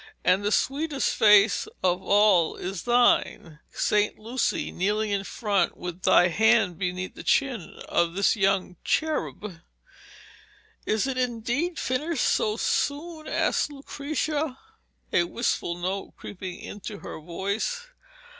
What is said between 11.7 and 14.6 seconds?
finished so soon?' asked Lucrezia,